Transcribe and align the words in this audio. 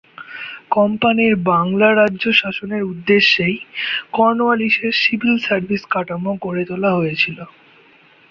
কোম্পানির 0.71 1.33
বাংলা 1.51 1.87
রাজ্য 1.95 2.23
শাসনের 2.41 2.83
উদ্দেশ্যেই 2.83 3.55
কর্নওয়ালিসের 4.13 4.93
সিভিল 5.01 5.35
সার্ভিস 5.39 5.81
কাঠামো 5.93 6.31
গড়ে 6.43 6.63
তোলা 6.69 6.91
হয়েছিল। 6.93 7.37